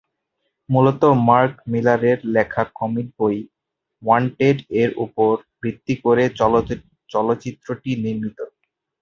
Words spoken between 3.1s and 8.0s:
বই "ওয়ান্টেড"-এর ওপর ভিত্তি করে চলচ্চিত্রটি